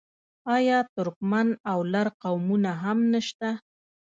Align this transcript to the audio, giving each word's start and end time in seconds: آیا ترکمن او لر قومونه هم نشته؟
آیا 0.55 0.77
ترکمن 0.95 1.47
او 1.71 1.79
لر 1.93 2.07
قومونه 2.21 2.71
هم 2.83 2.97
نشته؟ 3.13 3.49